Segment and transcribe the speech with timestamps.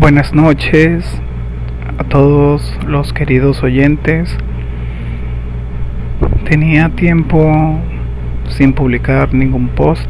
[0.00, 1.20] Buenas noches
[1.98, 4.32] a todos los queridos oyentes.
[6.44, 7.80] Tenía tiempo
[8.46, 10.08] sin publicar ningún post.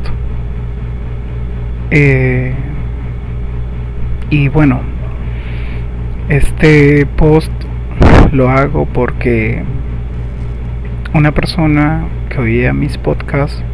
[1.91, 2.55] Eh,
[4.29, 4.83] y bueno,
[6.29, 7.51] este post
[8.31, 9.63] lo hago porque
[11.15, 13.65] una persona que oía mis podcasts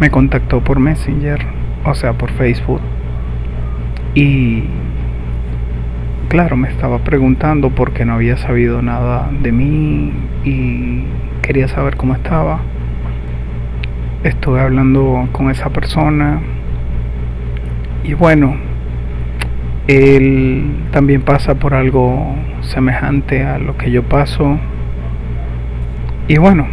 [0.00, 1.44] me contactó por Messenger,
[1.84, 2.80] o sea, por Facebook.
[4.14, 4.64] Y
[6.30, 10.12] claro, me estaba preguntando por qué no había sabido nada de mí
[10.44, 11.02] y
[11.42, 12.60] quería saber cómo estaba.
[14.22, 16.40] Estuve hablando con esa persona
[18.04, 18.54] y bueno,
[19.88, 24.56] él también pasa por algo semejante a lo que yo paso.
[26.28, 26.68] Y bueno,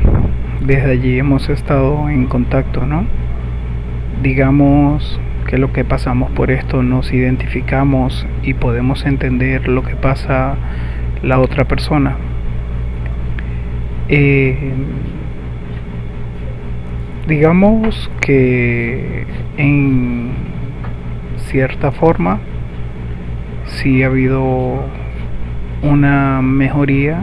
[0.62, 3.05] desde allí hemos estado en contacto, ¿no?
[4.22, 10.55] Digamos que lo que pasamos por esto nos identificamos y podemos entender lo que pasa
[11.24, 12.18] la otra persona.
[14.10, 14.74] Eh,
[17.27, 19.26] digamos que
[19.58, 20.32] en
[21.38, 22.40] cierta forma
[23.66, 24.86] sí ha habido
[25.82, 27.21] una mejoría,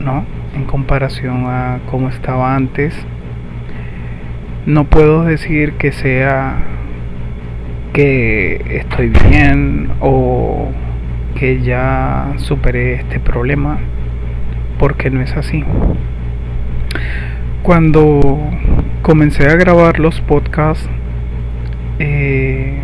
[0.00, 0.24] ¿no?
[0.54, 2.94] En comparación a cómo estaba antes.
[4.66, 6.56] No puedo decir que sea
[7.92, 10.68] que estoy bien o
[11.34, 13.78] que ya superé este problema,
[14.78, 15.64] porque no es así.
[17.62, 18.38] Cuando
[19.02, 20.88] comencé a grabar los podcasts,
[21.98, 22.78] eh,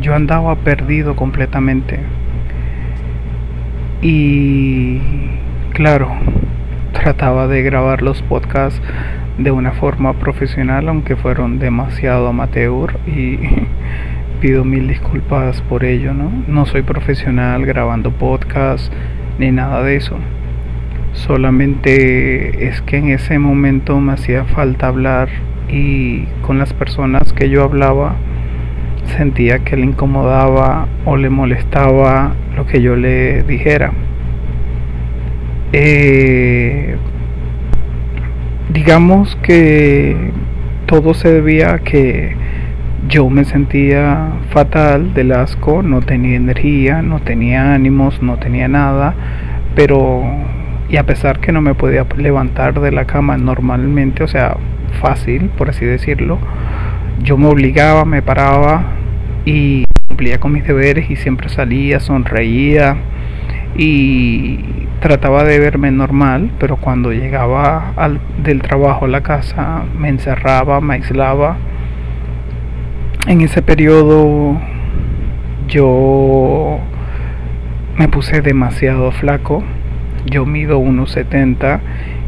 [0.00, 2.00] yo andaba perdido completamente.
[4.00, 5.00] Y
[5.72, 6.12] claro,
[6.92, 8.82] trataba de grabar los podcasts
[9.38, 13.38] de una forma profesional, aunque fueron demasiado amateur y
[14.40, 16.30] pido mil disculpas por ello, ¿no?
[16.48, 18.90] No soy profesional grabando podcasts
[19.38, 20.16] ni nada de eso.
[21.12, 25.28] Solamente es que en ese momento me hacía falta hablar
[25.68, 28.16] y con las personas que yo hablaba
[29.16, 33.92] sentía que le incomodaba o le molestaba lo que yo le dijera.
[35.72, 36.96] Eh,
[38.72, 40.16] digamos que
[40.86, 42.36] todo se debía a que
[43.08, 49.14] yo me sentía fatal del asco, no tenía energía, no tenía ánimos, no tenía nada,
[49.74, 50.22] pero
[50.88, 54.56] y a pesar que no me podía levantar de la cama normalmente, o sea,
[55.00, 56.38] fácil, por así decirlo,
[57.22, 58.84] yo me obligaba, me paraba
[59.44, 62.96] y cumplía con mis deberes y siempre salía, sonreía
[63.76, 64.58] y
[65.02, 70.80] trataba de verme normal, pero cuando llegaba al, del trabajo a la casa me encerraba,
[70.80, 71.56] me aislaba.
[73.26, 74.60] En ese periodo
[75.66, 76.78] yo
[77.98, 79.64] me puse demasiado flaco.
[80.26, 81.80] Yo mido 1,70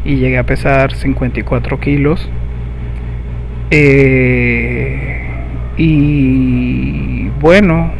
[0.03, 2.29] y llegué a pesar 54 kilos.
[3.71, 5.29] Eh,
[5.77, 7.91] y bueno,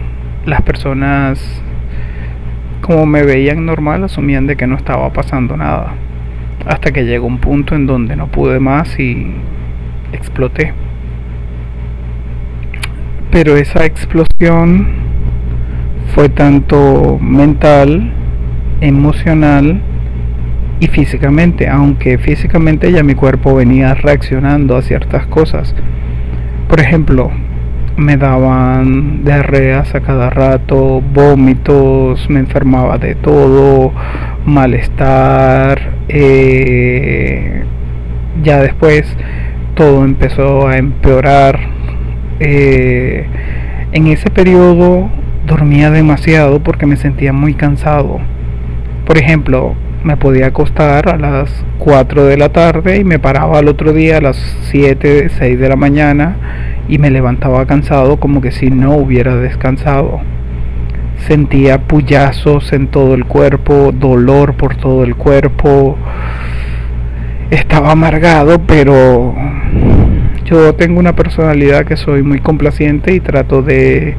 [0.45, 1.63] las personas
[2.85, 5.95] como me veían normal asumían de que no estaba pasando nada.
[6.67, 9.33] Hasta que llegó un punto en donde no pude más y
[10.13, 10.71] exploté.
[13.31, 14.85] Pero esa explosión
[16.13, 18.11] fue tanto mental,
[18.81, 19.81] emocional
[20.79, 25.73] y físicamente, aunque físicamente ya mi cuerpo venía reaccionando a ciertas cosas.
[26.69, 27.31] Por ejemplo,
[27.97, 33.93] me daban diarreas a cada rato, vómitos, me enfermaba de todo,
[34.45, 35.93] malestar.
[36.09, 37.63] Eh,
[38.43, 39.05] ya después
[39.75, 41.59] todo empezó a empeorar.
[42.39, 43.25] Eh,
[43.93, 45.09] en ese periodo
[45.47, 48.19] dormía demasiado porque me sentía muy cansado.
[49.05, 53.67] Por ejemplo, me podía acostar a las 4 de la tarde y me paraba al
[53.69, 54.37] otro día a las
[54.69, 56.35] 7, 6 de la mañana
[56.87, 60.19] y me levantaba cansado como que si no hubiera descansado.
[61.27, 65.97] Sentía puyazos en todo el cuerpo, dolor por todo el cuerpo.
[67.49, 69.33] Estaba amargado, pero
[70.45, 74.15] yo tengo una personalidad que soy muy complaciente y trato de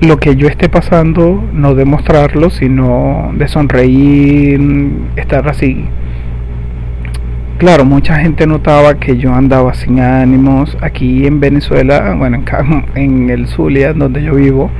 [0.00, 4.60] lo que yo esté pasando, no demostrarlo, sino de sonreír,
[5.16, 5.84] estar así
[7.60, 10.78] Claro, mucha gente notaba que yo andaba sin ánimos.
[10.80, 12.42] Aquí en Venezuela, bueno,
[12.94, 14.70] en, el Zulia, donde yo vivo,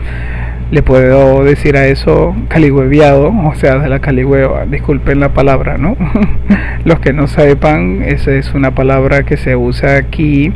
[0.71, 5.95] le puedo decir a eso caligüeviado, o sea, de la caligüeva, disculpen la palabra, ¿no?
[6.87, 10.51] Los que no sepan, esa es una palabra que se usa aquí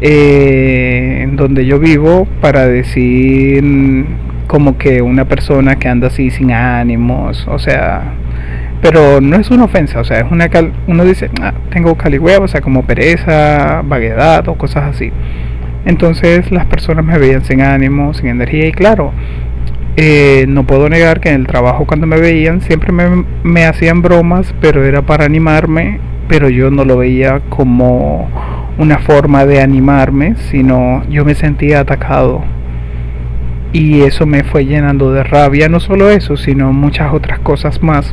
[0.00, 4.06] eh, donde yo vivo para decir
[4.46, 8.14] como que una persona que anda así sin ánimos, o sea,
[8.82, 12.42] pero no es una ofensa, o sea, es una cal uno dice, ah, tengo caligüeo,
[12.42, 15.12] o sea, como pereza, vaguedad o cosas así.
[15.86, 19.12] Entonces las personas me veían sin ánimo, sin energía y claro,
[19.96, 24.02] eh, no puedo negar que en el trabajo cuando me veían siempre me, me hacían
[24.02, 28.28] bromas, pero era para animarme, pero yo no lo veía como
[28.78, 32.42] una forma de animarme, sino yo me sentía atacado
[33.72, 38.12] y eso me fue llenando de rabia, no solo eso, sino muchas otras cosas más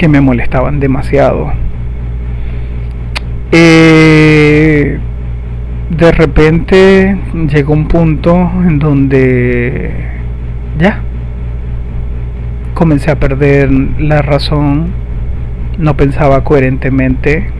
[0.00, 1.52] que me molestaban demasiado.
[3.52, 4.98] Eh,
[5.90, 7.18] de repente
[7.52, 9.90] llegó un punto en donde
[10.78, 11.02] ya
[12.72, 14.86] comencé a perder la razón,
[15.76, 17.50] no pensaba coherentemente,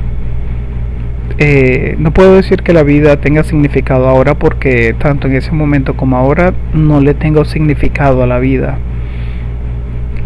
[1.37, 5.95] eh, no puedo decir que la vida tenga significado ahora porque tanto en ese momento
[5.95, 8.79] como ahora no le tengo significado a la vida.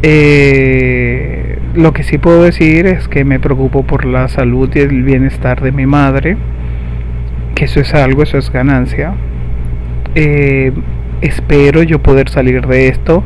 [0.03, 1.44] Eh,
[1.75, 5.61] lo que sí puedo decir es que me preocupo por la salud y el bienestar
[5.61, 6.37] de mi madre,
[7.55, 9.15] que eso es algo, eso es ganancia.
[10.15, 10.73] Eh,
[11.21, 13.25] espero yo poder salir de esto,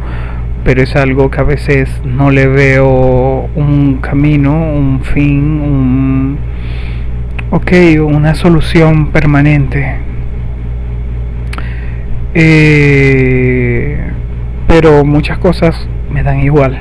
[0.64, 6.38] pero es algo que a veces no le veo un camino, un fin, un
[7.50, 7.72] ok,
[8.02, 9.96] una solución permanente.
[12.34, 13.98] Eh,
[14.66, 16.78] pero muchas cosas me dan igual.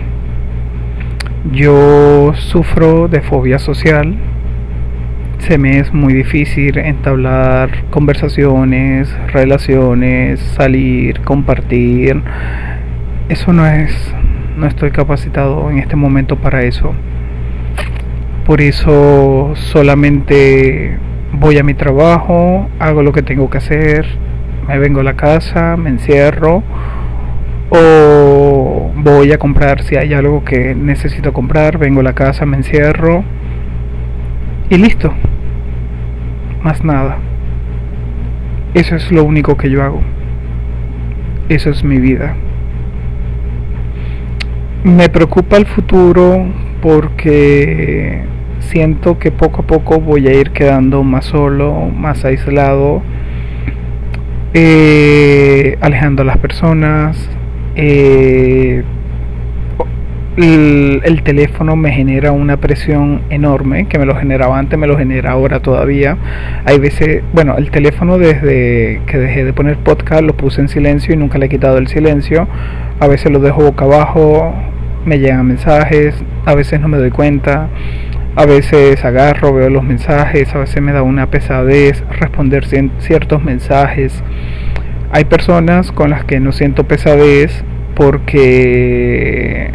[1.51, 4.17] Yo sufro de fobia social.
[5.39, 12.21] Se me es muy difícil entablar conversaciones, relaciones, salir, compartir.
[13.29, 14.13] Eso no es,
[14.57, 16.93] no estoy capacitado en este momento para eso.
[18.45, 20.97] Por eso solamente
[21.31, 24.05] voy a mi trabajo, hago lo que tengo que hacer,
[24.67, 26.63] me vengo a la casa, me encierro
[27.69, 28.56] o
[28.97, 33.23] voy a comprar si hay algo que necesito comprar, vengo a la casa, me encierro
[34.69, 35.13] y listo.
[36.63, 37.17] Más nada.
[38.73, 40.01] Eso es lo único que yo hago.
[41.49, 42.35] Eso es mi vida.
[44.83, 46.45] Me preocupa el futuro
[46.81, 48.23] porque
[48.59, 53.01] siento que poco a poco voy a ir quedando más solo, más aislado,
[54.53, 57.29] eh, alejando a las personas.
[57.77, 58.83] Eh,
[60.35, 64.97] el, el, teléfono me genera una presión enorme, que me lo generaba antes, me lo
[64.97, 66.17] genera ahora todavía.
[66.65, 71.13] Hay veces, bueno, el teléfono desde que dejé de poner podcast lo puse en silencio
[71.13, 72.47] y nunca le he quitado el silencio.
[72.99, 74.53] A veces lo dejo boca abajo,
[75.05, 76.15] me llegan mensajes,
[76.45, 77.69] a veces no me doy cuenta.
[78.35, 82.65] A veces agarro, veo los mensajes, a veces me da una pesadez responder
[82.99, 84.23] ciertos mensajes.
[85.11, 87.63] Hay personas con las que no siento pesadez
[87.95, 89.71] porque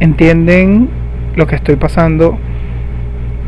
[0.00, 0.88] entienden
[1.36, 2.38] lo que estoy pasando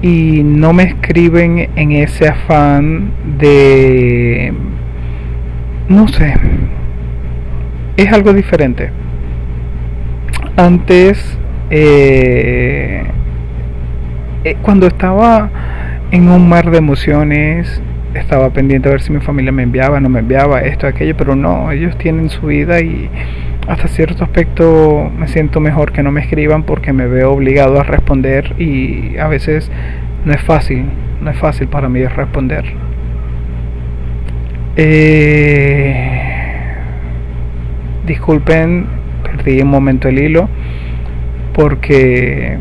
[0.03, 4.53] y no me escriben en ese afán de...
[5.89, 6.35] no sé,
[7.97, 8.91] es algo diferente.
[10.57, 11.39] Antes
[11.71, 13.05] eh,
[14.45, 15.51] eh, cuando estaba
[16.11, 17.81] en un mar de emociones,
[18.15, 21.37] estaba pendiente a ver si mi familia me enviaba, no me enviaba esto, aquello, pero
[21.37, 23.11] no, ellos tienen su vida y
[23.69, 27.83] hasta cierto aspecto me siento mejor que no me escriban porque me veo obligado a
[27.83, 29.71] responder y a veces
[30.25, 30.85] no es fácil,
[31.21, 32.65] no es fácil para mí responder.
[34.77, 36.25] Eh,
[38.07, 38.87] disculpen,
[39.23, 40.49] perdí un momento el hilo
[41.55, 42.59] porque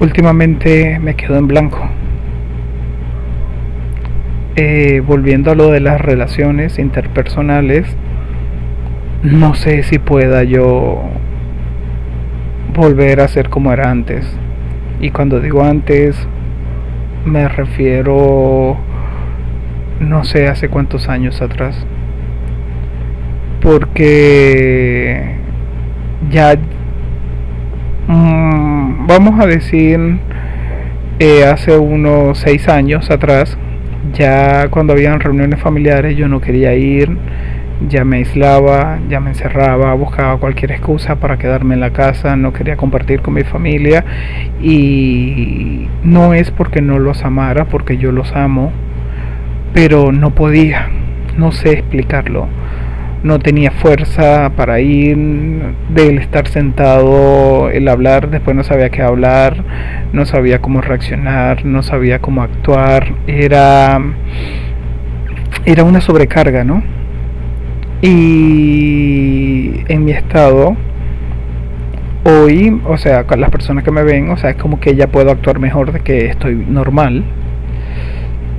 [0.00, 1.88] últimamente me quedo en blanco.
[4.56, 7.86] Eh, volviendo a lo de las relaciones interpersonales,
[9.22, 11.02] no sé si pueda yo
[12.74, 14.26] volver a ser como era antes.
[15.00, 16.16] Y cuando digo antes,
[17.24, 18.76] me refiero,
[20.00, 21.86] no sé, hace cuántos años atrás.
[23.60, 25.36] Porque
[26.30, 26.56] ya
[28.06, 30.18] Mm, vamos a decir,
[31.18, 33.56] eh, hace unos seis años atrás,
[34.12, 37.16] ya cuando habían reuniones familiares yo no quería ir,
[37.88, 42.52] ya me aislaba, ya me encerraba, buscaba cualquier excusa para quedarme en la casa, no
[42.52, 44.04] quería compartir con mi familia
[44.60, 48.72] y no es porque no los amara, porque yo los amo,
[49.72, 50.88] pero no podía,
[51.36, 52.48] no sé explicarlo.
[53.24, 55.16] No tenía fuerza para ir,
[55.88, 59.64] del estar sentado, el hablar, después no sabía qué hablar,
[60.12, 63.98] no sabía cómo reaccionar, no sabía cómo actuar, era,
[65.64, 66.82] era una sobrecarga, ¿no?
[68.02, 70.76] Y en mi estado,
[72.24, 75.30] hoy, o sea, las personas que me ven, o sea, es como que ya puedo
[75.30, 77.24] actuar mejor de que estoy normal.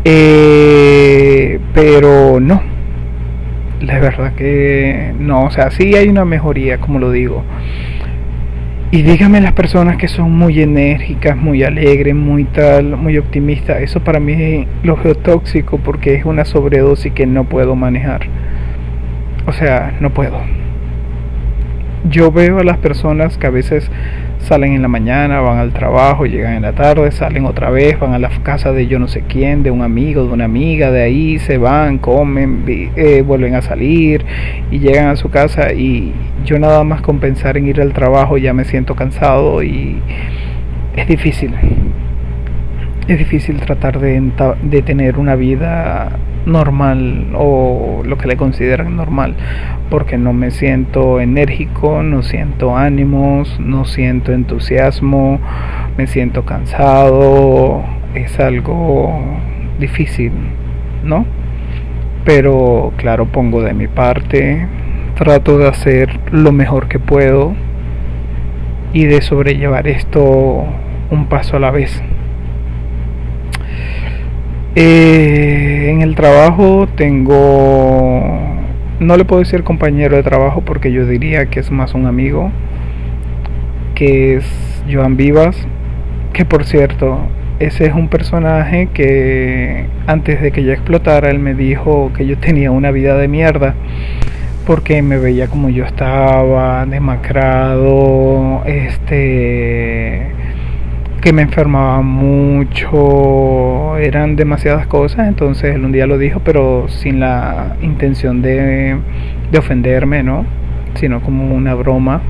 [0.05, 2.61] Eh, pero no,
[3.81, 7.43] la verdad que no, o sea, sí hay una mejoría, como lo digo.
[8.91, 13.99] Y dígame las personas que son muy enérgicas, muy alegres, muy tal, muy optimistas, eso
[13.99, 18.27] para mí lo veo tóxico porque es una sobredosis que no puedo manejar.
[19.47, 20.39] O sea, no puedo
[22.09, 23.89] yo veo a las personas que a veces
[24.45, 28.13] salen en la mañana, van al trabajo, llegan en la tarde, salen otra vez, van
[28.13, 31.01] a la casa de yo no sé quién, de un amigo, de una amiga, de
[31.01, 32.63] ahí se van, comen,
[32.95, 34.23] eh, vuelven a salir
[34.71, 36.13] y llegan a su casa y
[36.45, 39.99] yo nada más con pensar en ir al trabajo ya me siento cansado y
[40.95, 41.51] es difícil.
[43.07, 49.35] Es difícil tratar de, tener una vida normal o lo que le consideran normal
[49.91, 55.39] porque no me siento enérgico, no siento ánimos, no siento entusiasmo,
[55.97, 57.83] me siento cansado,
[58.15, 59.21] es algo
[59.79, 60.31] difícil,
[61.03, 61.27] ¿no?
[62.23, 64.65] Pero claro, pongo de mi parte,
[65.13, 67.53] trato de hacer lo mejor que puedo
[68.93, 70.65] y de sobrellevar esto
[71.11, 72.01] un paso a la vez.
[74.77, 78.37] Eh, en el trabajo tengo,
[78.99, 82.51] no le puedo decir compañero de trabajo porque yo diría que es más un amigo,
[83.95, 85.55] que es Joan Vivas,
[86.33, 87.19] que por cierto,
[87.59, 92.37] ese es un personaje que antes de que yo explotara, él me dijo que yo
[92.37, 93.75] tenía una vida de mierda
[94.67, 100.31] porque me veía como yo estaba, demacrado, este
[101.25, 107.19] que me enfermaba mucho, eran demasiadas cosas, entonces él un día lo dijo, pero sin
[107.19, 108.95] la intención de,
[109.51, 110.45] de ofenderme, ¿no?
[110.93, 112.21] Sino como una broma.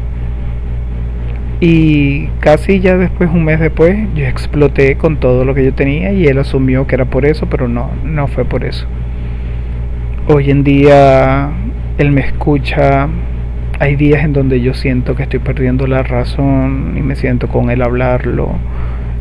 [1.59, 6.13] Y casi ya después, un mes después, yo exploté con todo lo que yo tenía
[6.13, 8.87] y él asumió que era por eso, pero no, no fue por eso.
[10.29, 11.49] Hoy en día
[11.97, 13.09] él me escucha,
[13.77, 17.69] hay días en donde yo siento que estoy perdiendo la razón y me siento con
[17.69, 18.55] él hablarlo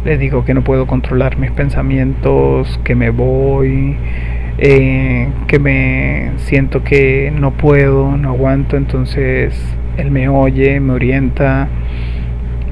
[0.04, 3.96] le digo que no puedo controlar mis pensamientos, que me voy,
[4.58, 9.54] eh, que me siento que no puedo, no aguanto, entonces
[9.96, 11.68] él me oye, me orienta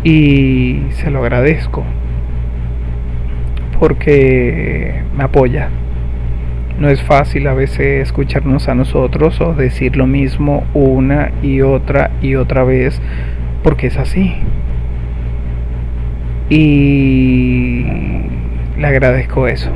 [0.05, 1.85] y se lo agradezco
[3.81, 5.71] porque me apoya.
[6.79, 12.11] No es fácil a veces escucharnos a nosotros o decir lo mismo una y otra
[12.21, 13.01] y otra vez
[13.63, 14.35] porque es así
[16.55, 17.87] y
[18.77, 19.71] le agradezco eso.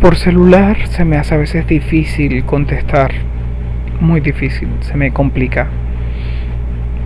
[0.00, 3.10] Por celular se me hace a veces difícil contestar,
[3.98, 5.66] muy difícil, se me complica.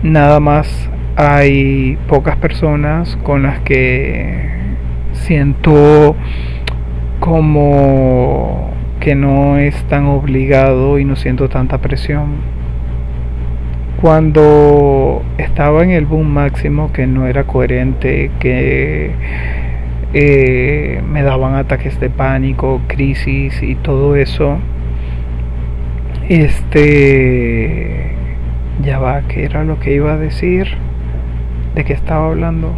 [0.03, 4.51] Nada más hay pocas personas con las que
[5.13, 6.15] siento
[7.19, 12.56] como que no es tan obligado y no siento tanta presión
[14.01, 19.11] cuando estaba en el boom máximo que no era coherente, que
[20.13, 24.59] eh, me daban ataques de pánico, crisis y todo eso,
[26.29, 28.11] este,
[28.83, 30.67] ya va, ¿qué era lo que iba a decir?
[31.73, 32.73] ¿De qué estaba hablando?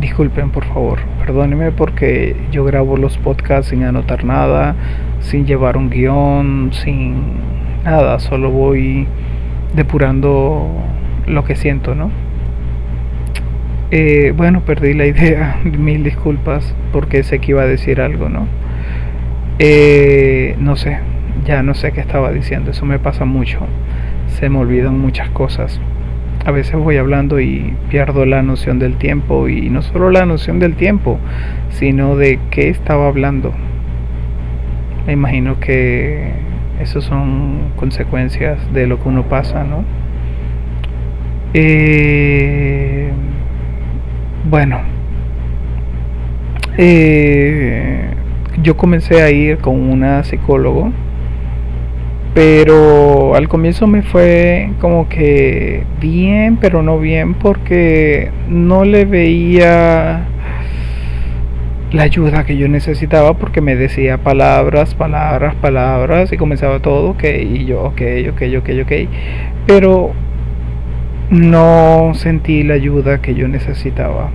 [0.00, 4.76] Disculpen por favor, perdónenme porque yo grabo los podcasts sin anotar nada,
[5.20, 7.14] sin llevar un guion, sin
[7.84, 9.06] nada, solo voy
[9.74, 10.66] depurando
[11.26, 12.10] lo que siento, ¿no?
[13.90, 18.46] Eh, bueno, perdí la idea, mil disculpas porque sé que iba a decir algo, ¿no?
[19.58, 20.98] Eh, no sé,
[21.44, 23.60] ya no sé qué estaba diciendo, eso me pasa mucho,
[24.26, 25.80] se me olvidan muchas cosas.
[26.44, 30.60] A veces voy hablando y pierdo la noción del tiempo y no solo la noción
[30.60, 31.18] del tiempo,
[31.70, 33.52] sino de qué estaba hablando.
[35.06, 36.47] Me imagino que
[36.80, 39.84] esas son consecuencias de lo que uno pasa, ¿no?
[41.54, 43.10] Eh,
[44.48, 44.80] bueno,
[46.76, 48.10] eh,
[48.62, 50.92] yo comencé a ir con una psicólogo,
[52.34, 60.26] pero al comienzo me fue como que bien, pero no bien, porque no le veía
[61.92, 67.24] la ayuda que yo necesitaba porque me decía palabras, palabras, palabras y comenzaba todo, ok,
[67.42, 68.92] y yo, ok, ok, ok, ok,
[69.66, 70.12] pero
[71.30, 74.30] no sentí la ayuda que yo necesitaba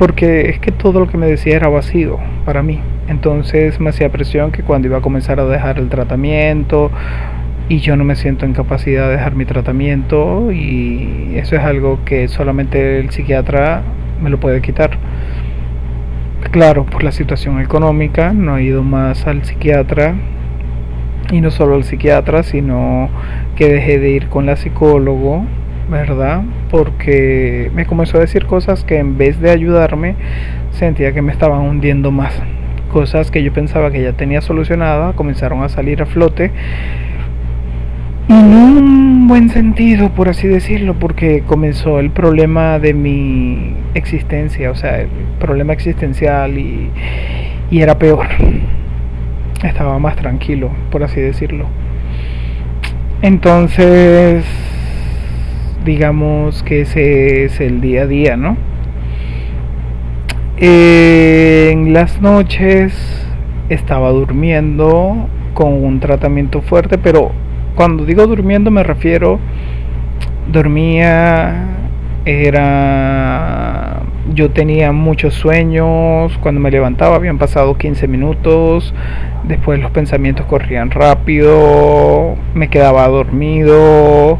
[0.00, 2.80] porque es que todo lo que me decía era vacío para mí.
[3.08, 6.90] Entonces me hacía presión que cuando iba a comenzar a dejar el tratamiento
[7.68, 12.00] y yo no me siento en capacidad de dejar mi tratamiento y eso es algo
[12.06, 13.82] que solamente el psiquiatra
[14.22, 14.96] me lo puede quitar.
[16.50, 20.14] Claro, por la situación económica no he ido más al psiquiatra
[21.30, 23.08] y no solo al psiquiatra, sino
[23.56, 25.44] que dejé de ir con la psicólogo
[25.90, 26.42] ¿verdad?
[26.70, 30.14] Porque me comenzó a decir cosas que en vez de ayudarme
[30.70, 32.32] sentía que me estaban hundiendo más.
[32.92, 36.52] Cosas que yo pensaba que ya tenía solucionada comenzaron a salir a flote.
[38.30, 44.70] Y en un buen sentido, por así decirlo, porque comenzó el problema de mi existencia,
[44.70, 45.08] o sea, el
[45.40, 46.90] problema existencial y,
[47.72, 48.28] y era peor.
[49.64, 51.66] Estaba más tranquilo, por así decirlo.
[53.20, 54.44] Entonces
[55.84, 58.56] digamos que ese es el día a día, ¿no?
[60.56, 63.26] En las noches
[63.70, 67.32] estaba durmiendo con un tratamiento fuerte, pero
[67.80, 69.38] cuando digo durmiendo me refiero,
[70.52, 71.64] dormía,
[72.26, 74.02] era,
[74.34, 78.92] yo tenía muchos sueños, cuando me levantaba habían pasado 15 minutos,
[79.44, 84.38] después los pensamientos corrían rápido, me quedaba dormido,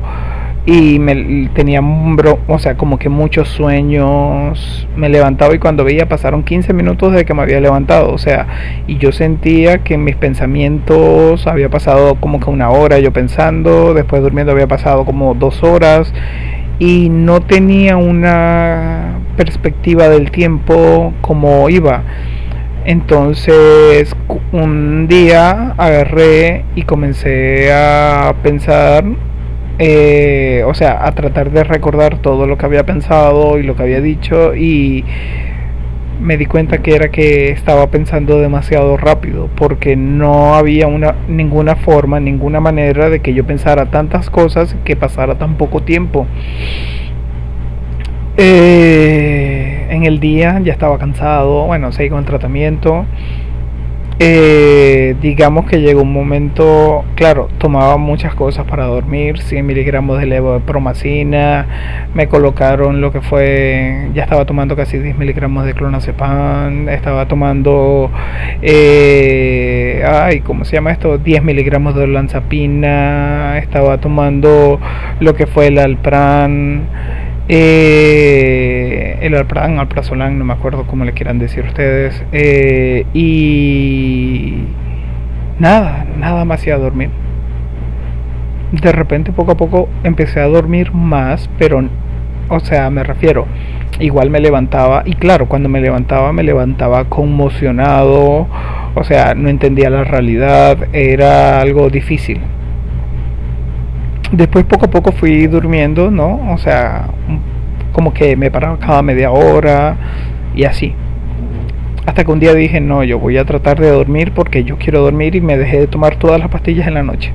[0.67, 6.43] y me tenía o sea, como que muchos sueños, me levantaba y cuando veía pasaron
[6.43, 8.47] 15 minutos de que me había levantado, o sea,
[8.87, 14.23] y yo sentía que mis pensamientos había pasado como que una hora yo pensando, después
[14.23, 16.13] durmiendo había pasado como dos horas
[16.79, 22.03] y no tenía una perspectiva del tiempo como iba.
[22.85, 24.15] Entonces
[24.53, 29.05] un día agarré y comencé a pensar
[29.83, 33.83] eh, o sea, a tratar de recordar todo lo que había pensado y lo que
[33.83, 35.07] había dicho y
[36.21, 41.77] me di cuenta que era que estaba pensando demasiado rápido porque no había una ninguna
[41.77, 46.27] forma, ninguna manera de que yo pensara tantas cosas que pasara tan poco tiempo.
[48.37, 53.07] Eh, en el día ya estaba cansado, bueno, seguí con el tratamiento
[54.23, 60.27] eh, digamos que llegó un momento, claro, tomaba muchas cosas para dormir, 100 miligramos de
[60.27, 67.29] levopromacina, me colocaron lo que fue, ya estaba tomando casi 10 miligramos de clonazepam, estaba
[67.29, 68.11] tomando,
[68.61, 71.17] eh, ay, ¿cómo se llama esto?
[71.17, 74.79] 10 miligramos de lanzapina, estaba tomando
[75.21, 76.83] lo que fue el alpran
[77.53, 78.80] eh,
[79.21, 84.65] el Alpran, Alprazolam, no me acuerdo cómo le quieran decir ustedes, eh, y
[85.59, 87.11] nada, nada más iba a dormir.
[88.73, 91.83] De repente, poco a poco, empecé a dormir más, pero,
[92.49, 93.47] o sea, me refiero,
[93.99, 98.47] igual me levantaba, y claro, cuando me levantaba, me levantaba conmocionado,
[98.95, 102.41] o sea, no entendía la realidad, era algo difícil
[104.33, 106.53] después poco a poco fui durmiendo, ¿no?
[106.53, 107.09] O sea,
[107.93, 109.97] como que me paraba cada media hora
[110.55, 110.95] y así.
[112.07, 115.03] Hasta que un día dije, no, yo voy a tratar de dormir porque yo quiero
[115.03, 117.33] dormir y me dejé de tomar todas las pastillas en la noche,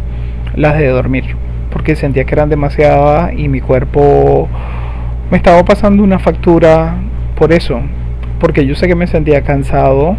[0.56, 1.36] las de dormir,
[1.72, 4.50] porque sentía que eran demasiadas y mi cuerpo
[5.30, 6.98] me estaba pasando una factura
[7.36, 7.80] por eso,
[8.40, 10.18] porque yo sé que me sentía cansado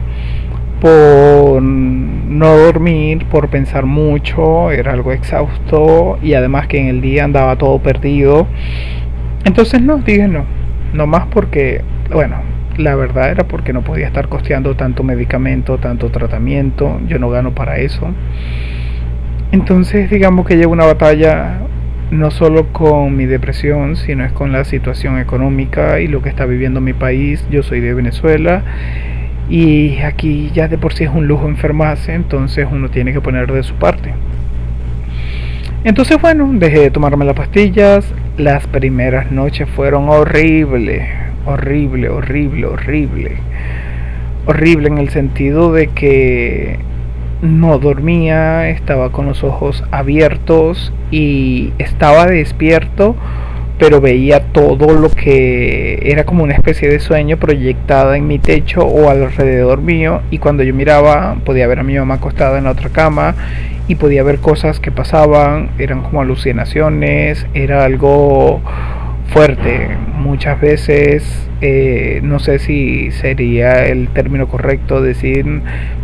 [0.81, 7.25] por no dormir, por pensar mucho, era algo exhausto y además que en el día
[7.25, 8.47] andaba todo perdido.
[9.47, 10.45] Entonces no, dije no,
[10.93, 11.81] no más porque,
[12.13, 12.39] bueno,
[12.79, 17.55] la verdad era porque no podía estar costeando tanto medicamento, tanto tratamiento, yo no gano
[17.55, 18.09] para eso.
[19.53, 21.61] Entonces digamos que llevo una batalla
[22.11, 26.45] no solo con mi depresión, sino es con la situación económica y lo que está
[26.45, 27.47] viviendo mi país.
[27.49, 28.65] Yo soy de Venezuela
[29.49, 33.53] y aquí ya de por sí es un lujo enfermarse, entonces uno tiene que poner
[33.53, 34.13] de su parte.
[35.87, 38.13] Entonces bueno, dejé de tomarme las pastillas.
[38.37, 41.09] Las primeras noches fueron horrible,
[41.45, 43.37] horrible, horrible, horrible.
[44.47, 46.81] Horrible en el sentido de que
[47.41, 53.15] no dormía, estaba con los ojos abiertos y estaba despierto
[53.79, 58.81] pero veía todo lo que era como una especie de sueño proyectada en mi techo
[58.87, 62.71] o alrededor mío y cuando yo miraba podía ver a mi mamá acostada en la
[62.71, 63.35] otra cama
[63.89, 68.61] y podía ver cosas que pasaban, eran como alucinaciones, era algo
[69.29, 69.89] fuerte.
[70.15, 75.47] Muchas veces, eh, no sé si sería el término correcto decir,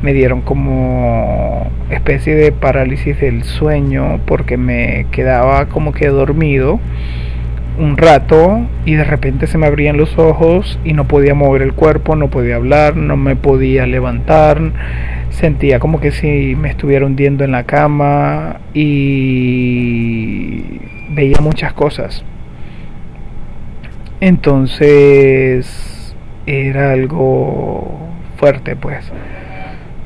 [0.02, 6.78] me dieron como especie de parálisis del sueño porque me quedaba como que dormido
[7.78, 11.72] un rato y de repente se me abrían los ojos y no podía mover el
[11.72, 14.60] cuerpo, no podía hablar, no me podía levantar,
[15.30, 20.80] sentía como que si me estuviera hundiendo en la cama y
[21.10, 22.24] veía muchas cosas.
[24.20, 26.14] Entonces
[26.46, 29.10] era algo fuerte pues.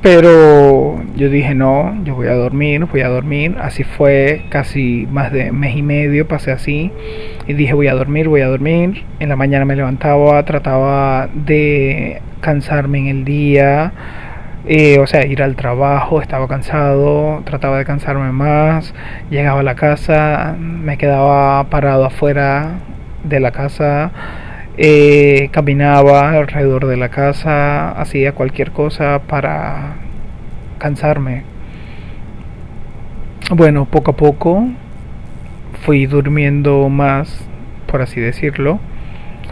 [0.03, 3.57] Pero yo dije, no, yo voy a dormir, voy a dormir.
[3.61, 6.93] Así fue casi más de mes y medio, pasé así.
[7.47, 9.05] Y dije, voy a dormir, voy a dormir.
[9.19, 13.93] En la mañana me levantaba, trataba de cansarme en el día.
[14.69, 18.95] Eh, o sea, ir al trabajo, estaba cansado, trataba de cansarme más.
[19.31, 22.81] Llegaba a la casa, me quedaba parado afuera
[23.25, 24.13] de la casa
[24.79, 29.97] eh, caminaba alrededor de la casa, hacía cualquier cosa para
[30.79, 31.45] cansarme.
[33.51, 34.69] Bueno, poco a poco
[35.85, 37.47] fui durmiendo más,
[37.87, 38.81] por así decirlo,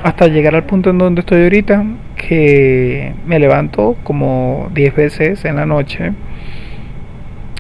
[0.03, 1.85] hasta llegar al punto en donde estoy ahorita,
[2.17, 6.13] que me levanto como 10 veces en la noche.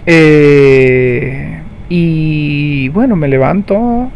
[0.07, 4.11] Eh, y bueno, me levanto,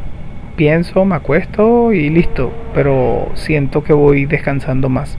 [0.58, 5.16] pienso, me acuesto y listo, pero siento que voy descansando más.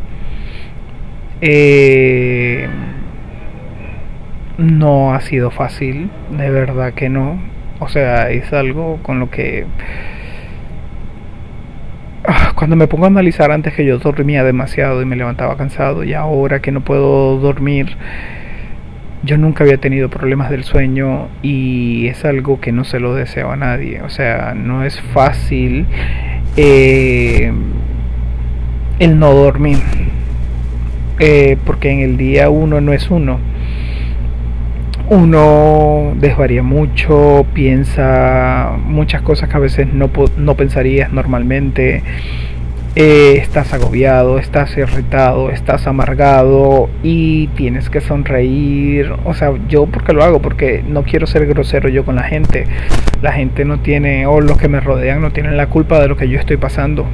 [1.42, 2.68] Eh,
[4.58, 7.40] no ha sido fácil, de verdad que no.
[7.80, 9.66] O sea, es algo con lo que...
[12.26, 16.04] Ah, cuando me pongo a analizar antes que yo dormía demasiado y me levantaba cansado
[16.04, 17.96] y ahora que no puedo dormir
[19.24, 23.52] yo nunca había tenido problemas del sueño y es algo que no se lo deseo
[23.52, 24.02] a nadie.
[24.02, 25.86] O sea, no es fácil
[26.56, 27.52] eh,
[29.00, 29.78] el no dormir.
[31.20, 33.40] Eh, porque en el día uno no es uno.
[35.10, 42.04] Uno desvaría mucho, piensa muchas cosas que a veces no, no pensarías normalmente.
[42.96, 49.14] Eh, estás agobiado, estás irritado, estás amargado y tienes que sonreír.
[49.26, 52.66] O sea, yo porque lo hago, porque no quiero ser grosero yo con la gente.
[53.22, 56.18] La gente no tiene, o los que me rodean no tienen la culpa de lo
[56.18, 57.06] que yo estoy pasando.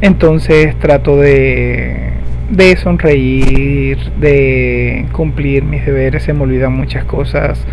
[0.00, 2.12] Entonces trato de,
[2.50, 7.64] de sonreír, de cumplir mis deberes, se me olvidan muchas cosas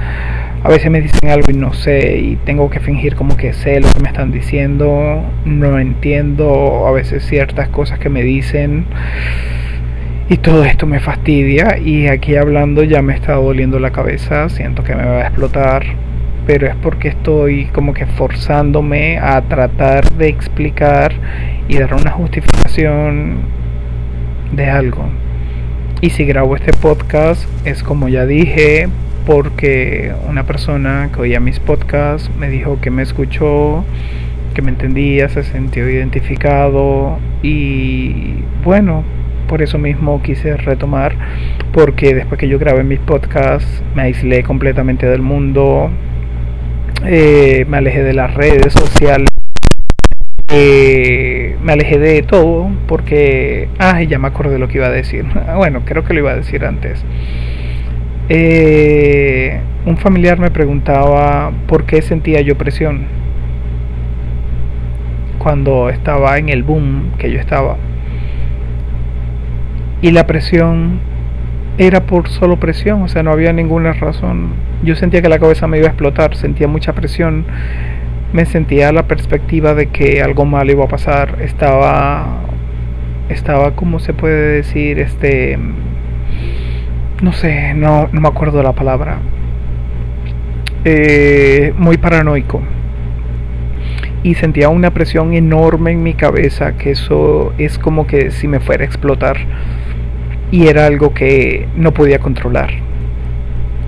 [0.64, 3.80] a veces me dicen algo y no sé y tengo que fingir como que sé
[3.80, 8.86] lo que me están diciendo, no entiendo a veces ciertas cosas que me dicen
[10.30, 14.84] y todo esto me fastidia y aquí hablando ya me está doliendo la cabeza, siento
[14.84, 15.86] que me va a explotar,
[16.46, 21.14] pero es porque estoy como que forzándome a tratar de explicar
[21.68, 23.38] y dar una justificación
[24.52, 25.06] de algo.
[26.02, 28.88] Y si grabo este podcast es como ya dije
[29.26, 33.84] porque una persona que oía mis podcasts me dijo que me escuchó,
[34.54, 39.04] que me entendía, se sintió identificado y bueno,
[39.48, 41.16] por eso mismo quise retomar,
[41.74, 45.90] porque después que yo grabé mis podcasts me aislé completamente del mundo,
[47.06, 49.28] eh, me alejé de las redes sociales.
[50.52, 55.26] Eh, me alejé de todo porque, ah, ya me acordé lo que iba a decir.
[55.56, 57.04] Bueno, creo que lo iba a decir antes.
[58.32, 63.08] Eh, un familiar me preguntaba por qué sentía yo presión
[65.40, 67.78] cuando estaba en el boom que yo estaba.
[70.02, 71.00] Y la presión
[71.80, 74.54] era por solo presión, o sea, no había ninguna razón.
[74.84, 77.46] Yo sentía que la cabeza me iba a explotar, sentía mucha presión,
[78.32, 82.42] me sentía la perspectiva de que algo malo iba a pasar, estaba,
[83.30, 85.00] estaba, ¿cómo se puede decir?
[85.00, 85.58] Este,
[87.22, 89.20] no sé, no, no me acuerdo la palabra,
[90.86, 92.62] eh, muy paranoico.
[94.24, 98.60] Y sentía una presión enorme en mi cabeza, que eso es como que si me
[98.60, 99.38] fuera a explotar.
[100.52, 102.70] Y era algo que no podía controlar.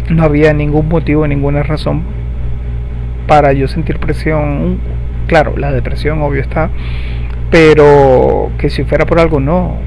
[0.10, 2.04] No había ningún motivo, ninguna razón
[3.28, 4.80] para yo sentir presión.
[5.28, 6.70] Claro, la depresión obvio está,
[7.50, 9.78] pero que si fuera por algo no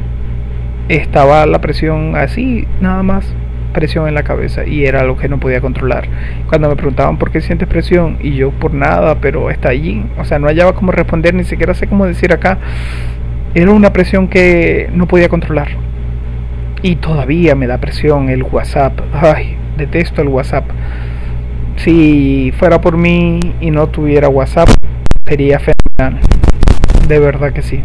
[0.89, 3.35] estaba la presión así, nada más
[3.75, 6.09] presión en la cabeza y era algo que no podía controlar.
[6.49, 10.25] Cuando me preguntaban por qué sientes presión y yo por nada, pero está allí, o
[10.25, 12.59] sea, no hallaba cómo responder, ni siquiera sé cómo decir acá.
[13.55, 15.69] Era una presión que no podía controlar.
[16.83, 18.99] Y todavía me da presión el WhatsApp.
[19.13, 20.65] Ay, detesto el WhatsApp.
[21.77, 24.69] Si fuera por mí y no tuviera WhatsApp,
[25.27, 26.21] sería fenomenal.
[27.09, 27.83] de verdad que sí.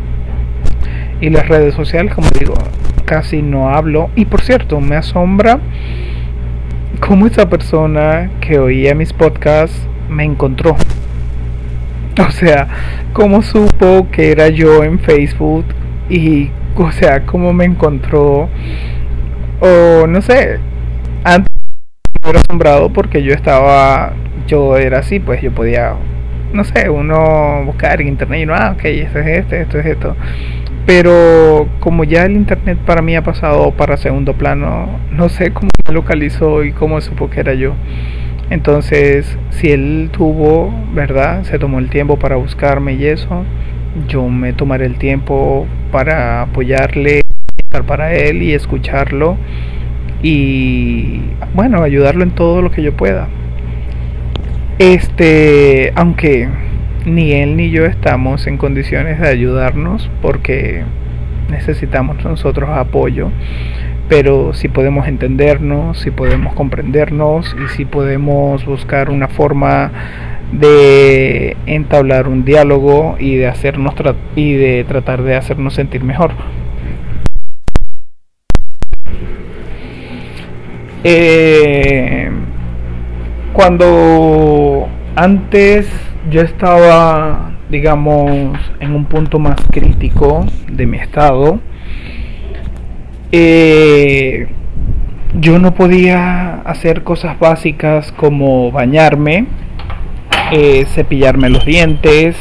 [1.21, 2.55] Y las redes sociales, como digo,
[3.09, 4.11] casi no hablo.
[4.15, 5.59] Y por cierto, me asombra
[6.99, 10.75] cómo esa persona que oía mis podcasts me encontró.
[12.19, 12.67] O sea,
[13.13, 15.65] cómo supo que era yo en Facebook
[16.07, 18.47] y, o sea, cómo me encontró.
[19.59, 20.59] O no sé,
[21.23, 21.51] antes
[22.23, 24.13] era asombrado porque yo estaba,
[24.45, 25.95] yo era así, pues yo podía,
[26.53, 29.85] no sé, uno buscar en internet y no, ah, ok, esto es este, esto es
[29.87, 30.15] esto.
[30.89, 35.69] Pero como ya el internet para mí ha pasado para segundo plano, no sé cómo
[35.87, 37.75] me localizó y cómo supo que era yo.
[38.49, 41.43] Entonces, si él tuvo, ¿verdad?
[41.43, 43.45] Se tomó el tiempo para buscarme y eso,
[44.07, 47.21] yo me tomaré el tiempo para apoyarle,
[47.63, 49.37] estar para él y escucharlo
[50.23, 51.21] y
[51.53, 53.27] bueno, ayudarlo en todo lo que yo pueda.
[54.79, 56.49] Este, aunque
[57.09, 60.83] ni él ni yo estamos en condiciones de ayudarnos porque
[61.49, 63.31] necesitamos nosotros apoyo,
[64.07, 69.91] pero si podemos entendernos, si podemos comprendernos y si podemos buscar una forma
[70.51, 73.93] de entablar un diálogo y de hacernos
[74.35, 76.31] y de tratar de hacernos sentir mejor.
[81.03, 82.29] Eh,
[83.53, 85.87] cuando antes
[86.29, 91.59] yo estaba, digamos, en un punto más crítico de mi estado,
[93.31, 94.47] eh,
[95.39, 99.45] yo no podía hacer cosas básicas como bañarme,
[100.51, 102.35] eh, cepillarme los dientes,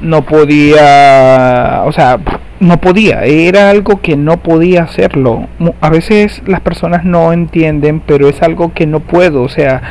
[0.00, 2.18] no podía, o sea,
[2.60, 5.48] no podía, era algo que no podía hacerlo.
[5.80, 9.82] A veces las personas no entienden, pero es algo que no puedo, o sea,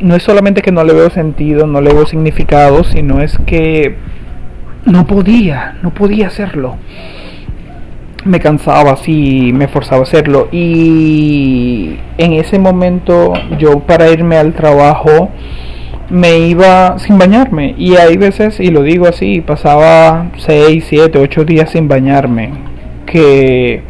[0.00, 3.96] no es solamente que no le veo sentido, no le veo significado, sino es que
[4.84, 6.76] no podía, no podía hacerlo.
[8.24, 14.54] Me cansaba así, me forzaba a hacerlo y en ese momento yo para irme al
[14.54, 15.30] trabajo
[16.08, 21.44] me iba sin bañarme y hay veces, y lo digo así, pasaba 6, 7, 8
[21.44, 22.50] días sin bañarme,
[23.06, 23.82] que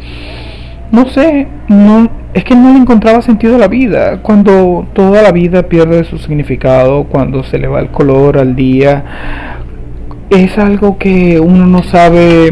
[0.91, 4.21] no sé, no es que no le encontraba sentido a la vida.
[4.21, 9.05] Cuando toda la vida pierde su significado, cuando se le va el color al día,
[10.29, 12.51] es algo que uno no sabe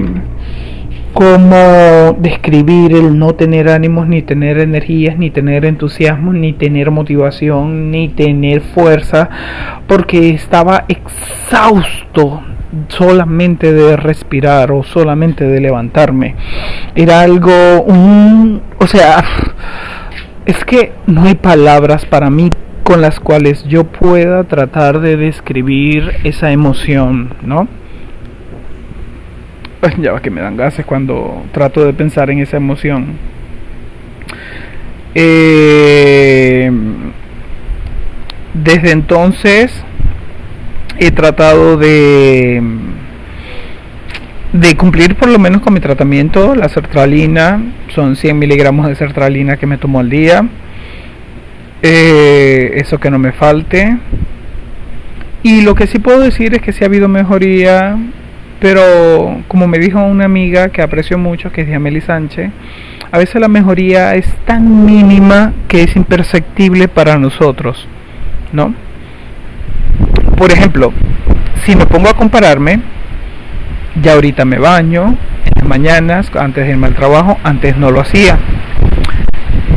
[1.13, 7.91] cómo describir el no tener ánimos, ni tener energías, ni tener entusiasmo, ni tener motivación,
[7.91, 9.29] ni tener fuerza,
[9.85, 12.41] porque estaba exhausto
[12.89, 16.35] solamente de respirar o solamente de levantarme.
[16.95, 19.23] Era algo, un, o sea,
[20.45, 22.49] es que no hay palabras para mí
[22.83, 27.67] con las cuales yo pueda tratar de describir esa emoción, ¿no?
[29.99, 33.17] Ya va que me dan gases cuando trato de pensar en esa emoción.
[35.15, 36.71] Eh,
[38.53, 39.83] desde entonces
[41.05, 42.61] he tratado de
[44.77, 47.61] cumplir por lo menos con mi tratamiento, la sertralina,
[47.93, 50.45] son 100 miligramos de sertralina que me tomo al día,
[51.81, 53.97] eh, eso que no me falte.
[55.43, 57.97] Y lo que sí puedo decir es que sí ha habido mejoría,
[58.59, 62.49] pero como me dijo una amiga que aprecio mucho, que es Diameli Sánchez,
[63.11, 67.87] a veces la mejoría es tan mínima que es imperceptible para nosotros,
[68.53, 68.73] ¿no?
[70.43, 70.91] Por ejemplo,
[71.63, 72.81] si me pongo a compararme,
[74.01, 78.01] ya ahorita me baño en las mañanas antes de irme al trabajo, antes no lo
[78.01, 78.37] hacía.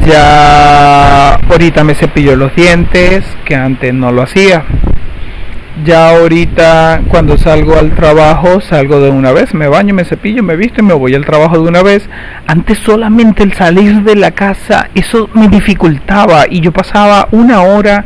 [0.05, 4.65] Ya ahorita me cepillo los dientes, que antes no lo hacía.
[5.85, 10.57] Ya ahorita cuando salgo al trabajo salgo de una vez, me baño, me cepillo, me
[10.57, 12.09] visto y me voy al trabajo de una vez.
[12.49, 18.05] Antes solamente el salir de la casa eso me dificultaba y yo pasaba una hora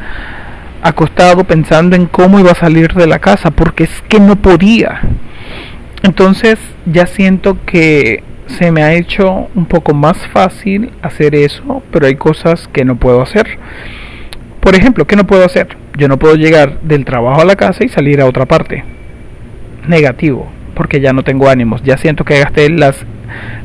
[0.82, 5.00] acostado pensando en cómo iba a salir de la casa porque es que no podía.
[6.02, 12.06] Entonces ya siento que se me ha hecho un poco más fácil hacer eso, pero
[12.06, 13.58] hay cosas que no puedo hacer.
[14.60, 15.76] Por ejemplo, ¿qué no puedo hacer?
[15.96, 18.84] Yo no puedo llegar del trabajo a la casa y salir a otra parte.
[19.86, 22.96] Negativo, porque ya no tengo ánimos, ya siento que gasté las,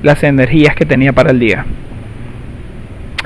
[0.04, 1.65] las energías que tenía para el día.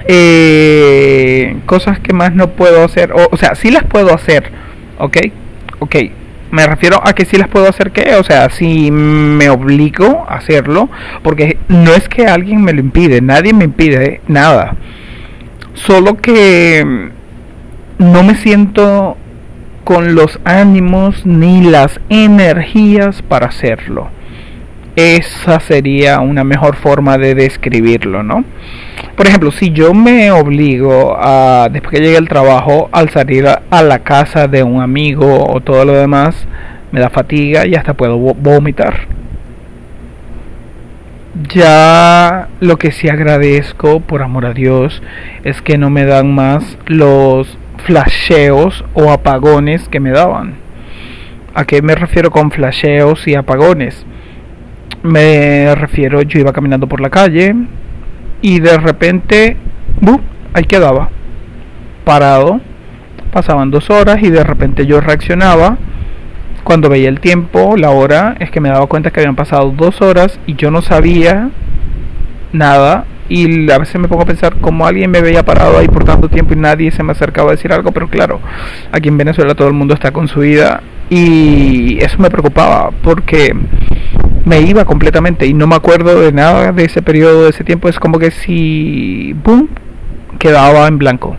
[0.07, 4.51] Eh, cosas que más no puedo hacer, o, o sea, sí las puedo hacer,
[4.97, 5.17] ¿ok?
[5.79, 5.95] Ok,
[6.51, 8.15] me refiero a que si las puedo hacer, ¿qué?
[8.15, 10.89] O sea, si me obligo a hacerlo,
[11.23, 14.75] porque no es que alguien me lo impide, nadie me impide nada.
[15.73, 17.11] Solo que
[17.99, 19.15] no me siento
[19.83, 24.09] con los ánimos ni las energías para hacerlo.
[24.95, 28.43] Esa sería una mejor forma de describirlo, ¿no?
[29.19, 33.83] Por ejemplo, si yo me obligo a, después que llegue al trabajo, al salir a
[33.83, 36.47] la casa de un amigo o todo lo demás,
[36.93, 39.07] me da fatiga y hasta puedo vomitar.
[41.53, 45.03] Ya lo que sí agradezco, por amor a Dios,
[45.43, 50.53] es que no me dan más los flasheos o apagones que me daban.
[51.53, 54.05] ¿A qué me refiero con flasheos y apagones?
[55.03, 57.53] Me refiero, yo iba caminando por la calle
[58.41, 59.57] y de repente,
[60.01, 60.19] ¡bum!
[60.53, 61.09] ahí quedaba,
[62.03, 62.61] parado.
[63.31, 65.77] Pasaban dos horas y de repente yo reaccionaba.
[66.63, 70.01] Cuando veía el tiempo, la hora, es que me daba cuenta que habían pasado dos
[70.01, 71.49] horas y yo no sabía
[72.51, 76.03] nada y a veces me pongo a pensar cómo alguien me veía parado ahí por
[76.03, 78.39] tanto tiempo y nadie se me acercaba a decir algo, pero claro,
[78.91, 83.55] aquí en Venezuela todo el mundo está con su vida y eso me preocupaba porque
[84.45, 87.89] me iba completamente y no me acuerdo de nada de ese periodo, de ese tiempo,
[87.89, 89.69] es como que si, boom,
[90.37, 91.37] quedaba en blanco.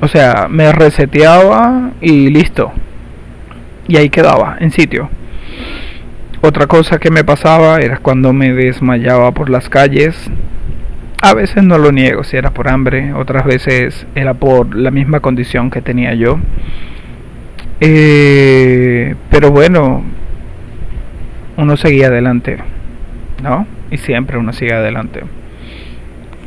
[0.00, 2.72] O sea, me reseteaba y listo.
[3.88, 5.10] Y ahí quedaba, en sitio.
[6.40, 10.30] Otra cosa que me pasaba era cuando me desmayaba por las calles,
[11.22, 15.20] a veces no lo niego, si era por hambre, otras veces era por la misma
[15.20, 16.38] condición que tenía yo.
[17.80, 20.04] Eh, pero bueno,
[21.56, 22.58] uno seguía adelante,
[23.42, 23.66] ¿no?
[23.90, 25.22] Y siempre uno sigue adelante.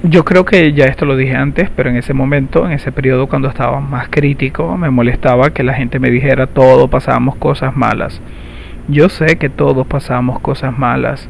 [0.03, 3.27] Yo creo que ya esto lo dije antes, pero en ese momento, en ese periodo
[3.27, 8.21] cuando estaba más crítico, me molestaba que la gente me dijera todo pasábamos cosas malas.
[8.87, 11.27] Yo sé que todos pasamos cosas malas,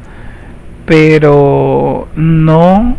[0.86, 2.96] pero no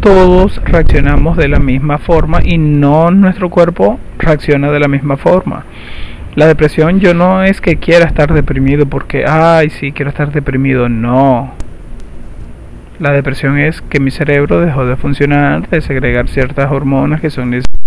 [0.00, 5.64] todos reaccionamos de la misma forma y no nuestro cuerpo reacciona de la misma forma.
[6.36, 10.90] La depresión yo no es que quiera estar deprimido porque, ay, sí, quiero estar deprimido,
[10.90, 11.54] no.
[12.98, 17.50] La depresión es que mi cerebro dejó de funcionar, de segregar ciertas hormonas que son
[17.50, 17.85] necesarias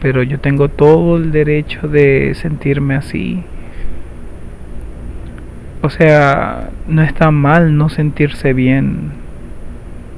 [0.00, 3.42] pero yo tengo todo el derecho de sentirme así.
[5.82, 9.12] O sea, no está mal no sentirse bien.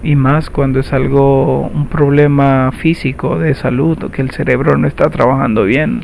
[0.03, 4.89] Y más cuando es algo, un problema físico de salud, o que el cerebro no
[4.89, 6.03] está trabajando bien.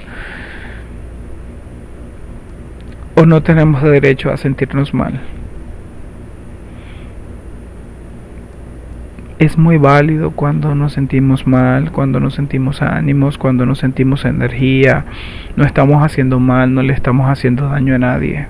[3.17, 5.21] O no tenemos derecho a sentirnos mal.
[9.39, 15.05] Es muy válido cuando nos sentimos mal, cuando nos sentimos ánimos, cuando nos sentimos energía.
[15.57, 18.47] No estamos haciendo mal, no le estamos haciendo daño a nadie.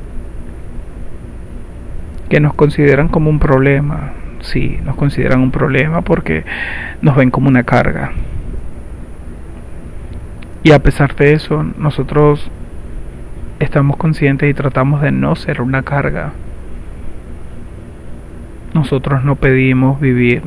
[2.28, 4.12] Que nos consideran como un problema.
[4.40, 6.44] Sí, nos consideran un problema porque
[7.02, 8.12] nos ven como una carga.
[10.62, 12.48] Y a pesar de eso, nosotros
[13.58, 16.32] estamos conscientes y tratamos de no ser una carga.
[18.72, 20.42] Nosotros no pedimos vivir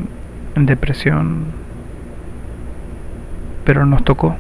[0.56, 1.46] en depresión,
[3.66, 4.36] pero nos tocó.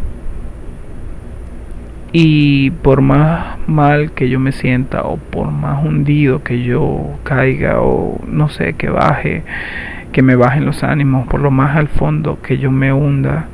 [2.11, 7.81] Y por más mal que yo me sienta o por más hundido que yo caiga
[7.81, 9.43] o no sé, que baje,
[10.11, 13.45] que me bajen los ánimos, por lo más al fondo que yo me hunda,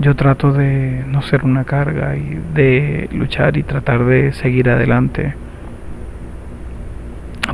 [0.00, 5.34] yo trato de no ser una carga y de luchar y tratar de seguir adelante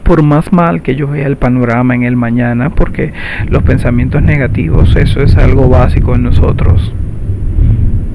[0.03, 3.13] por más mal que yo vea el panorama en el mañana, porque
[3.49, 6.93] los pensamientos negativos, eso es algo básico en nosotros.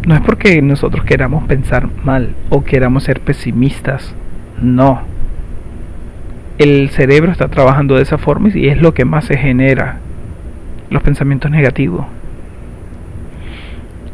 [0.05, 4.15] No es porque nosotros queramos pensar mal o queramos ser pesimistas,
[4.61, 5.01] no.
[6.57, 9.97] El cerebro está trabajando de esa forma y es lo que más se genera,
[10.89, 12.05] los pensamientos negativos.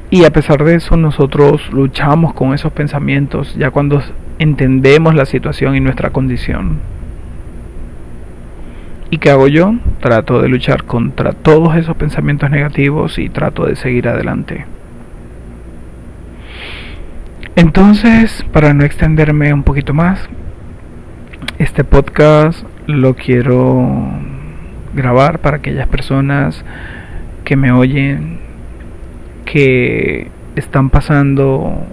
[0.10, 4.02] Y a pesar de eso, nosotros luchamos con esos pensamientos ya cuando
[4.40, 6.80] entendemos la situación y nuestra condición.
[9.10, 9.76] ¿Y qué hago yo?
[10.02, 14.66] Trato de luchar contra todos esos pensamientos negativos y trato de seguir adelante.
[17.56, 20.28] Entonces, para no extenderme un poquito más,
[21.58, 24.12] este podcast lo quiero
[24.94, 26.64] grabar para aquellas personas
[27.46, 28.40] que me oyen,
[29.46, 31.86] que están pasando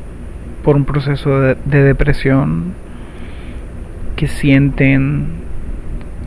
[0.64, 2.74] por un proceso de, depresión,
[4.16, 5.28] que sienten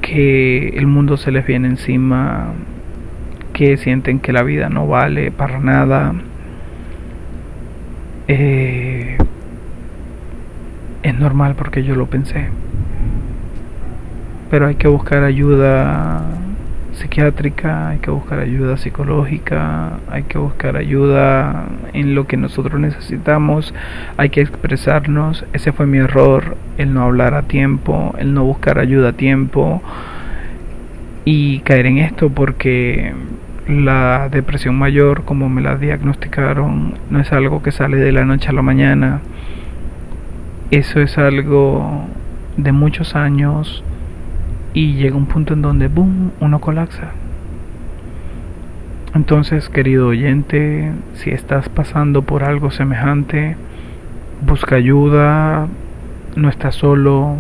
[0.08, 2.54] que el mundo se les viene encima,
[3.52, 6.14] que sienten que la vida no vale para nada.
[8.30, 9.18] Eh,
[11.04, 12.48] es normal porque yo lo pensé.
[14.50, 16.24] Pero hay que buscar ayuda
[16.98, 23.74] psiquiátrica, hay que buscar ayuda psicológica, hay que buscar ayuda en lo que nosotros necesitamos,
[24.18, 25.46] hay que expresarnos.
[25.54, 29.82] Ese fue mi error, el no hablar a tiempo, el no buscar ayuda a tiempo
[31.26, 33.14] y caer en esto porque
[33.68, 38.50] la depresión mayor, como me la diagnosticaron, no es algo que sale de la noche
[38.50, 39.22] a la mañana.
[40.72, 42.06] Eso es algo
[42.58, 43.84] de muchos años
[44.78, 47.10] y llega un punto en donde, boom, uno colapsa.
[49.16, 53.56] Entonces, querido oyente, si estás pasando por algo semejante,
[54.46, 55.68] busca ayuda,
[56.36, 57.38] no estás solo.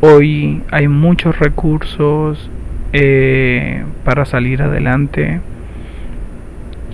[0.00, 2.50] Hoy hay muchos recursos
[2.92, 5.40] eh, para salir adelante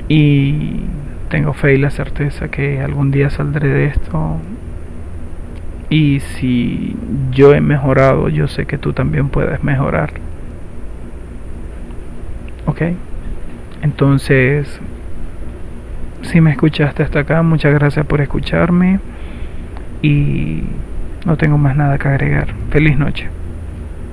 [0.09, 0.83] y
[1.31, 4.37] tengo fe y la certeza que algún día saldré de esto
[5.93, 6.97] y si
[7.33, 10.15] yo he mejorado, yo sé que tú también puedes mejorar.
[12.65, 12.81] ¿Ok?
[13.83, 14.81] Entonces,
[16.23, 19.01] si me escuchaste hasta acá, muchas gracias por escucharme
[20.01, 20.63] y
[21.27, 22.49] no tengo más nada que agregar.
[22.71, 23.29] Feliz noche.